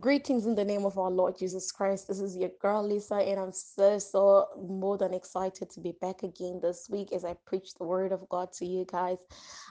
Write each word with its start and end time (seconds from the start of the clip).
Greetings 0.00 0.46
in 0.46 0.54
the 0.54 0.64
name 0.64 0.86
of 0.86 0.96
our 0.98 1.10
Lord 1.10 1.36
Jesus 1.38 1.70
Christ. 1.70 2.08
This 2.08 2.20
is 2.20 2.36
your 2.36 2.50
girl 2.60 2.86
Lisa, 2.86 3.16
and 3.16 3.38
I'm 3.38 3.52
so, 3.52 3.98
so 3.98 4.46
more 4.56 4.96
than 4.96 5.12
excited 5.12 5.68
to 5.70 5.80
be 5.80 5.92
back 6.00 6.22
again 6.22 6.60
this 6.62 6.88
week 6.90 7.12
as 7.12 7.24
I 7.24 7.36
preach 7.46 7.74
the 7.74 7.84
word 7.84 8.12
of 8.12 8.28
God 8.30 8.52
to 8.54 8.64
you 8.64 8.86
guys. 8.90 9.18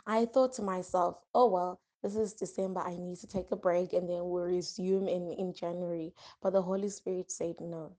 I 0.05 0.25
thought 0.25 0.53
to 0.55 0.61
myself, 0.61 1.17
oh 1.33 1.49
well, 1.49 1.79
this 2.03 2.15
is 2.15 2.33
December, 2.33 2.81
I 2.81 2.97
need 2.97 3.17
to 3.19 3.27
take 3.27 3.51
a 3.51 3.55
break 3.55 3.93
and 3.93 4.07
then 4.09 4.19
we'll 4.25 4.43
resume 4.43 5.07
in, 5.07 5.31
in 5.31 5.53
January. 5.53 6.13
But 6.41 6.53
the 6.53 6.61
Holy 6.61 6.89
Spirit 6.89 7.31
said 7.31 7.55
no 7.59 7.95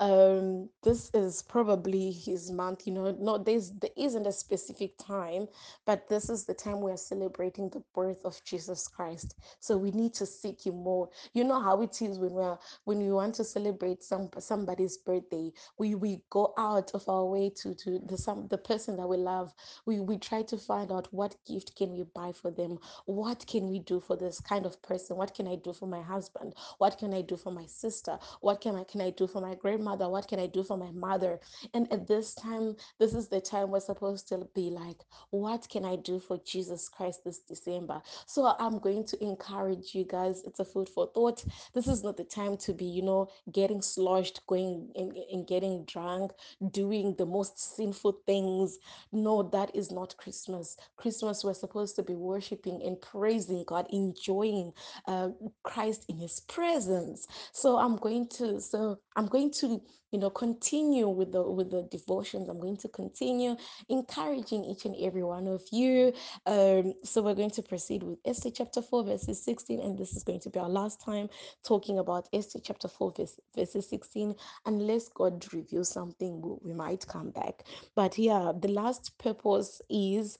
um 0.00 0.68
this 0.82 1.10
is 1.14 1.42
probably 1.42 2.12
his 2.12 2.50
month 2.52 2.86
you 2.86 2.92
know 2.92 3.12
not 3.20 3.44
there's 3.46 3.72
there 3.80 3.90
isn't 3.96 4.26
a 4.26 4.32
specific 4.32 4.92
time 4.98 5.46
but 5.86 6.08
this 6.08 6.30
is 6.30 6.44
the 6.46 6.54
time 6.54 6.80
we 6.80 6.92
are 6.92 6.96
celebrating 6.96 7.68
the 7.70 7.82
birth 7.94 8.24
of 8.24 8.42
jesus 8.44 8.88
christ. 8.88 9.36
So 9.60 9.76
we 9.76 9.90
need 9.92 10.14
to 10.14 10.26
seek 10.26 10.66
him 10.66 10.76
more. 10.82 11.08
You 11.34 11.44
know 11.44 11.60
how 11.60 11.82
it 11.82 12.00
is 12.02 12.18
when 12.18 12.32
we're 12.32 12.58
when 12.84 12.98
we 12.98 13.12
want 13.12 13.34
to 13.36 13.44
celebrate 13.44 14.02
some 14.04 14.30
somebody's 14.38 14.96
birthday 14.98 15.52
we 15.78 15.94
we 15.94 16.22
go 16.30 16.52
out 16.58 16.92
of 16.94 17.08
our 17.08 17.24
way 17.24 17.50
to 17.50 17.74
to 17.74 17.98
the 18.00 18.16
some 18.16 18.46
the 18.48 18.58
person 18.58 18.96
that 18.96 19.08
we 19.08 19.16
love. 19.16 19.54
We 19.86 20.00
we 20.00 20.18
try 20.18 20.42
to 20.42 20.56
find 20.58 20.92
out 20.92 21.08
what 21.12 21.36
gift 21.46 21.76
can 21.76 21.92
we 21.92 22.04
buy 22.14 22.32
for 22.32 22.50
them? 22.50 22.78
What 23.06 23.46
can 23.46 23.68
we 23.68 23.80
do 23.80 24.00
for 24.00 24.16
this 24.16 24.40
kind 24.40 24.66
of 24.66 24.80
person? 24.82 25.16
What 25.16 25.34
can 25.34 25.48
i 25.48 25.56
do 25.56 25.72
for 25.72 25.86
my 25.86 26.02
husband? 26.02 26.54
What 26.78 26.98
can 26.98 27.14
i 27.14 27.22
do 27.22 27.36
for 27.36 27.50
my 27.52 27.66
sister? 27.66 28.18
What 28.40 28.60
can 28.60 28.76
i 28.76 28.84
can 28.84 29.00
i 29.00 29.10
do 29.10 29.26
for 29.26 29.40
my 29.40 29.45
grandmother 29.54 30.08
what 30.08 30.28
can 30.28 30.38
i 30.38 30.46
do 30.46 30.62
for 30.62 30.76
my 30.76 30.90
mother? 30.92 31.38
And 31.74 31.90
at 31.92 32.06
this 32.06 32.34
time 32.34 32.76
this 32.98 33.14
is 33.14 33.28
the 33.28 33.40
time 33.40 33.70
we're 33.70 33.80
supposed 33.80 34.28
to 34.28 34.48
be 34.54 34.70
like 34.70 35.04
what 35.30 35.68
can 35.68 35.84
i 35.84 35.96
do 35.96 36.20
for 36.20 36.38
jesus 36.44 36.88
christ 36.88 37.24
this 37.24 37.38
december? 37.40 38.00
So 38.26 38.54
i'm 38.58 38.78
going 38.78 39.04
to 39.06 39.22
encourage 39.22 39.94
you 39.94 40.04
guys 40.04 40.42
it's 40.44 40.60
a 40.60 40.64
food 40.64 40.88
for 40.88 41.10
thought. 41.14 41.44
This 41.74 41.88
is 41.88 42.02
not 42.02 42.16
the 42.16 42.24
time 42.24 42.56
to 42.58 42.72
be 42.72 42.84
you 42.84 43.02
know 43.02 43.28
getting 43.52 43.82
sloshed 43.82 44.46
going 44.46 44.90
and, 44.94 45.16
and 45.32 45.46
getting 45.46 45.84
drunk 45.84 46.32
doing 46.70 47.14
the 47.18 47.26
most 47.26 47.76
sinful 47.76 48.20
things. 48.26 48.78
No 49.12 49.42
that 49.42 49.74
is 49.74 49.90
not 49.90 50.16
christmas. 50.16 50.76
Christmas 50.96 51.44
we're 51.44 51.54
supposed 51.54 51.96
to 51.96 52.02
be 52.02 52.14
worshiping 52.14 52.82
and 52.84 53.00
praising 53.00 53.64
god 53.66 53.86
enjoying 53.92 54.72
uh, 55.06 55.28
christ 55.62 56.04
in 56.08 56.16
his 56.18 56.40
presence. 56.40 57.26
So 57.52 57.76
i'm 57.76 57.96
going 57.96 58.28
to 58.38 58.60
so 58.60 58.98
i'm 59.16 59.26
going 59.26 59.35
to 59.52 59.80
you 60.12 60.18
know 60.18 60.30
continue 60.30 61.08
with 61.08 61.32
the 61.32 61.42
with 61.42 61.70
the 61.70 61.82
devotions. 61.90 62.48
I'm 62.48 62.60
going 62.60 62.76
to 62.78 62.88
continue 62.88 63.56
encouraging 63.88 64.64
each 64.64 64.84
and 64.84 64.94
every 65.00 65.22
one 65.22 65.46
of 65.46 65.62
you. 65.70 66.12
Um 66.46 66.94
so 67.04 67.22
we're 67.22 67.34
going 67.34 67.50
to 67.50 67.62
proceed 67.62 68.02
with 68.02 68.18
esther 68.24 68.50
chapter 68.50 68.82
4 68.82 69.04
verses 69.04 69.42
16 69.42 69.80
and 69.80 69.98
this 69.98 70.14
is 70.16 70.22
going 70.22 70.40
to 70.40 70.50
be 70.50 70.58
our 70.58 70.68
last 70.68 71.00
time 71.00 71.28
talking 71.64 71.98
about 71.98 72.28
esther 72.32 72.60
chapter 72.62 72.88
4 72.88 73.12
verse, 73.16 73.38
verses 73.54 73.88
16 73.88 74.34
unless 74.66 75.08
god 75.08 75.44
reveals 75.52 75.88
something 75.88 76.40
we, 76.40 76.56
we 76.62 76.72
might 76.72 77.06
come 77.06 77.30
back. 77.30 77.64
But 77.94 78.18
yeah 78.18 78.52
the 78.58 78.68
last 78.68 79.18
purpose 79.18 79.80
is 79.90 80.38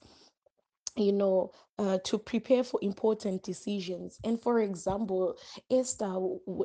you 0.97 1.11
know, 1.11 1.51
uh, 1.79 1.97
to 2.03 2.17
prepare 2.17 2.63
for 2.63 2.79
important 2.83 3.43
decisions. 3.43 4.19
And 4.23 4.41
for 4.41 4.59
example, 4.61 5.37
Esther, 5.71 6.15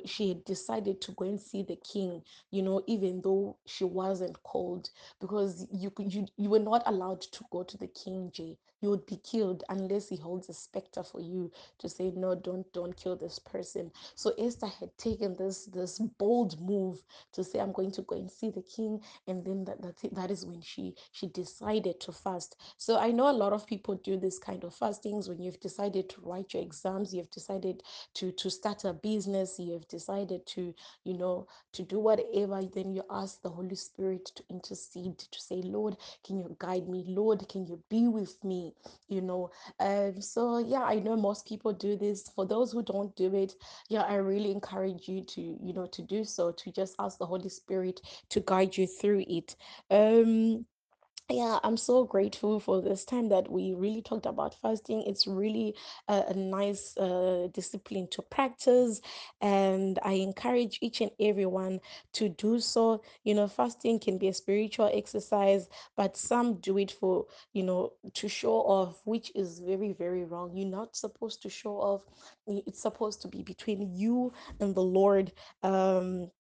she 0.07 0.31
had 0.31 0.45
decided 0.45 1.01
to 1.03 1.13
go 1.13 1.27
and 1.27 1.41
see 1.41 1.63
the 1.63 1.77
king, 1.77 2.23
you 2.51 2.63
know, 2.63 2.83
even 2.87 3.21
though 3.23 3.57
she 3.67 3.85
wasn't 3.85 4.43
called, 4.43 4.91
because 5.21 5.67
you 5.73 5.93
you, 5.99 6.27
you 6.37 6.51
were 6.51 6.59
not 6.59 6.83
allowed 6.87 7.23
to 7.23 7.45
go 7.51 7.63
to 7.63 7.77
the 7.79 7.89
king, 7.89 8.31
Jay. 8.35 8.59
You 8.81 8.91
would 8.91 9.07
be 9.07 9.17
killed 9.19 9.63
unless 9.69 10.09
he 10.09 10.17
holds 10.17 10.49
a 10.49 10.55
specter 10.55 11.05
for 11.05 11.21
you 11.21 11.53
to 11.79 11.89
say, 11.89 12.13
no, 12.17 12.35
don't, 12.35 12.71
don't 12.73 12.97
kill 12.97 13.15
this 13.17 13.39
person. 13.39 13.93
So 14.17 14.33
Esther 14.39 14.67
had 14.67 14.97
taken 14.99 15.37
this, 15.37 15.67
this 15.67 16.01
bold 16.19 16.61
move 16.61 17.01
to 17.33 17.45
say, 17.45 17.61
I'm 17.61 17.73
going 17.73 17.93
to 17.93 18.03
go 18.03 18.17
and 18.17 18.29
see 18.31 18.51
the 18.51 18.63
king. 18.63 19.01
And 19.29 19.45
then 19.45 19.65
that, 19.67 19.83
that, 19.83 20.15
that 20.15 20.31
is 20.33 20.45
when 20.45 20.63
she, 20.63 20.97
she 21.13 21.29
decided 21.29 22.01
to 22.01 22.13
fast 22.13 22.57
so 22.77 22.99
I 22.99 23.11
know 23.13 23.31
a 23.31 23.33
lot 23.33 23.53
of 23.53 23.67
people 23.67 23.97
do 23.97 24.17
this 24.19 24.39
kind 24.39 24.65
of 24.65 24.75
fastings 25.03 25.29
when 25.29 25.43
you've 25.43 25.61
decided 25.61 26.09
to 26.11 26.21
write 26.23 26.55
your 26.55 26.63
exams, 26.63 27.15
you've 27.15 27.31
decided 27.31 27.83
to 28.15 28.33
to 28.33 28.51
start 28.51 28.85
a 28.85 28.93
business, 28.93 29.59
you've 29.59 29.89
decided 29.89 30.47
to, 30.47 30.75
you 31.05 31.15
know, 31.15 31.47
to 31.73 31.83
do 31.83 31.99
whatever, 31.99 32.63
then 32.75 32.93
you 32.93 33.03
ask 33.11 33.43
the 33.43 33.49
Holy 33.51 33.75
Spirit 33.77 34.27
to 34.37 34.43
intercede, 34.51 35.19
to 35.19 35.41
say, 35.41 35.57
Lord, 35.63 35.97
can 36.27 36.39
you 36.39 36.57
guide 36.59 36.89
me? 36.89 37.05
Lord, 37.09 37.49
can 37.49 37.67
you 37.67 37.83
be 37.91 38.09
with 38.09 38.43
me? 38.45 38.75
You 39.09 39.23
know. 39.23 39.51
Um, 39.81 40.21
so 40.21 40.59
yeah, 40.59 40.83
I 40.83 40.97
know 40.97 41.17
most 41.17 41.47
people 41.47 41.73
do 41.73 41.97
this. 41.97 42.29
For 42.35 42.47
those 42.47 42.73
who 42.73 42.83
don't 42.83 43.15
do 43.17 43.35
it, 43.35 43.55
yeah, 43.89 44.03
I 44.03 44.17
really 44.17 44.51
encourage 44.53 45.09
you 45.09 45.23
to, 45.23 45.41
you 45.41 45.73
know, 45.73 45.87
to 45.87 46.03
do 46.03 46.25
so, 46.25 46.53
to 46.53 46.73
just 46.73 46.95
ask 46.99 47.19
the 47.19 47.27
Holy 47.27 47.49
Spirit 47.49 48.01
to 48.31 48.41
guide 48.41 48.77
you 48.77 48.87
through 48.87 49.25
it. 49.29 49.57
Um 49.91 50.67
yeah, 51.33 51.59
I'm 51.65 51.77
so 51.77 52.05
grateful 52.05 52.61
for 52.61 52.81
this 52.81 53.05
time 53.05 53.29
that 53.31 53.51
we 53.51 53.73
really 53.75 54.03
talked 54.03 54.27
about 54.27 54.55
fasting. 54.61 55.03
It's 55.07 55.27
really 55.27 55.75
a, 56.09 56.25
a 56.29 56.35
nice 56.35 56.97
uh, 56.97 57.49
discipline 57.53 58.09
to 58.13 58.23
practice, 58.23 59.01
and 59.41 59.99
I 60.05 60.13
encourage 60.13 60.79
each 60.81 61.01
and 61.01 61.11
everyone 61.19 61.81
to 62.15 62.29
do 62.29 62.61
so. 62.61 63.03
You 63.25 63.35
know, 63.35 63.49
fasting 63.49 63.99
can 63.99 64.19
be 64.19 64.29
a 64.29 64.35
spiritual 64.35 64.91
exercise, 64.93 65.69
but 65.97 66.17
some 66.17 66.61
do 66.61 66.79
it 66.79 66.91
for, 66.93 67.27
you 67.53 67.63
know, 67.63 67.93
to 68.15 68.29
show 68.29 68.57
off, 68.57 69.01
which 69.05 69.33
is 69.35 69.59
very, 69.61 69.93
very 69.93 70.25
wrong. 70.25 70.55
You're 70.55 70.69
not 70.69 70.97
supposed 70.97 71.43
to 71.43 71.49
show 71.51 71.77
off, 71.77 72.03
it's 72.47 72.83
supposed 72.83 73.23
to 73.23 73.29
be 73.29 73.43
between 73.43 73.97
you 73.97 74.33
and 74.61 74.75
the 74.75 74.83
Lord. 74.83 75.33
Um, 75.63 76.31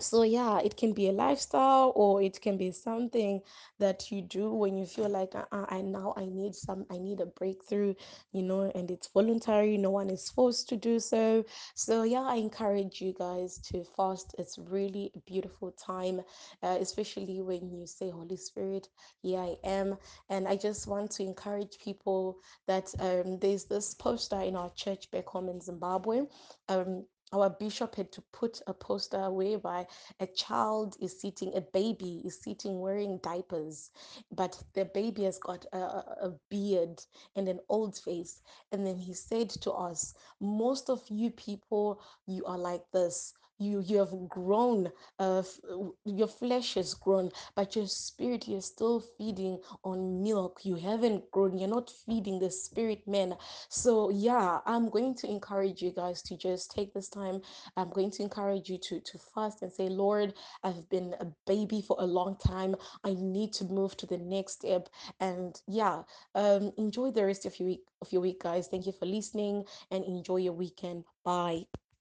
so 0.00 0.22
yeah 0.22 0.60
it 0.60 0.76
can 0.76 0.92
be 0.92 1.08
a 1.08 1.12
lifestyle 1.12 1.92
or 1.96 2.22
it 2.22 2.40
can 2.40 2.56
be 2.56 2.70
something 2.70 3.40
that 3.80 4.12
you 4.12 4.22
do 4.22 4.52
when 4.54 4.76
you 4.76 4.86
feel 4.86 5.08
like 5.08 5.34
uh, 5.34 5.44
i 5.70 5.80
now 5.80 6.14
i 6.16 6.24
need 6.24 6.54
some 6.54 6.86
i 6.90 6.98
need 6.98 7.20
a 7.20 7.26
breakthrough 7.26 7.92
you 8.32 8.42
know 8.42 8.70
and 8.76 8.90
it's 8.90 9.08
voluntary 9.08 9.76
no 9.76 9.90
one 9.90 10.08
is 10.08 10.30
forced 10.30 10.68
to 10.68 10.76
do 10.76 11.00
so. 11.00 11.44
So 11.74 12.04
yeah 12.04 12.22
i 12.22 12.36
encourage 12.36 13.00
you 13.00 13.12
guys 13.18 13.58
to 13.72 13.84
fast. 13.96 14.34
It's 14.38 14.58
really 14.58 15.10
a 15.16 15.20
beautiful 15.20 15.72
time 15.72 16.20
uh, 16.62 16.76
especially 16.80 17.40
when 17.40 17.68
you 17.70 17.86
say 17.86 18.10
holy 18.10 18.36
spirit 18.36 18.88
here 19.22 19.40
i 19.40 19.56
am. 19.64 19.96
And 20.30 20.46
i 20.46 20.56
just 20.56 20.86
want 20.86 21.10
to 21.12 21.24
encourage 21.24 21.78
people 21.82 22.38
that 22.68 22.94
um, 23.00 23.38
there's 23.40 23.64
this 23.64 23.94
poster 23.94 24.40
in 24.40 24.54
our 24.54 24.70
church 24.76 25.10
back 25.10 25.26
home 25.26 25.48
in 25.48 25.60
zimbabwe 25.60 26.22
um, 26.68 27.04
our 27.32 27.50
bishop 27.50 27.94
had 27.96 28.12
to 28.12 28.22
put 28.32 28.60
a 28.66 28.74
poster 28.74 29.30
whereby 29.30 29.86
a 30.20 30.26
child 30.26 30.96
is 31.00 31.20
sitting, 31.20 31.54
a 31.56 31.60
baby 31.60 32.22
is 32.24 32.40
sitting 32.40 32.80
wearing 32.80 33.18
diapers, 33.18 33.90
but 34.30 34.62
the 34.74 34.84
baby 34.84 35.24
has 35.24 35.38
got 35.38 35.64
a, 35.72 35.78
a 35.78 36.34
beard 36.50 37.02
and 37.36 37.48
an 37.48 37.60
old 37.68 37.96
face. 37.96 38.42
And 38.72 38.86
then 38.86 38.96
he 38.96 39.14
said 39.14 39.50
to 39.50 39.72
us, 39.72 40.14
Most 40.40 40.88
of 40.90 41.02
you 41.08 41.30
people, 41.30 42.00
you 42.26 42.44
are 42.46 42.58
like 42.58 42.90
this. 42.92 43.34
You, 43.58 43.80
you 43.80 43.98
have 43.98 44.14
grown, 44.28 44.90
uh, 45.18 45.42
w- 45.68 45.94
your 46.04 46.28
flesh 46.28 46.74
has 46.74 46.94
grown, 46.94 47.30
but 47.56 47.76
your 47.76 47.86
spirit, 47.86 48.48
you're 48.48 48.60
still 48.60 49.00
feeding 49.18 49.60
on 49.84 50.22
milk. 50.22 50.60
You 50.64 50.76
haven't 50.76 51.30
grown, 51.30 51.58
you're 51.58 51.68
not 51.68 51.90
feeding 51.90 52.38
the 52.38 52.50
spirit 52.50 53.06
man. 53.06 53.34
So, 53.68 54.10
yeah, 54.10 54.60
I'm 54.66 54.90
going 54.90 55.14
to 55.16 55.28
encourage 55.30 55.82
you 55.82 55.92
guys 55.92 56.22
to 56.22 56.36
just 56.36 56.70
take 56.70 56.94
this 56.94 57.08
time 57.08 57.40
I'm 57.76 57.90
going 57.90 58.10
to 58.12 58.22
encourage 58.22 58.68
you 58.68 58.78
to, 58.78 59.00
to 59.00 59.18
fast 59.18 59.62
and 59.62 59.72
say, 59.72 59.88
Lord, 59.88 60.34
I've 60.64 60.88
been 60.90 61.14
a 61.20 61.26
baby 61.46 61.82
for 61.82 61.96
a 62.00 62.06
long 62.06 62.36
time. 62.36 62.76
I 63.04 63.14
need 63.14 63.52
to 63.54 63.64
move 63.64 63.96
to 63.98 64.06
the 64.06 64.18
next 64.18 64.54
step. 64.54 64.88
And 65.20 65.60
yeah, 65.66 66.02
um, 66.34 66.72
enjoy 66.78 67.12
the 67.12 67.26
rest 67.26 67.46
of 67.46 67.58
your 67.58 67.68
week 67.68 67.82
of 68.02 68.12
your 68.12 68.22
week, 68.22 68.42
guys. 68.42 68.68
Thank 68.68 68.86
you 68.86 68.92
for 68.92 69.06
listening 69.06 69.64
and 69.90 70.04
enjoy 70.04 70.36
your 70.38 70.52
weekend. 70.52 71.04
Bye. 71.24 71.64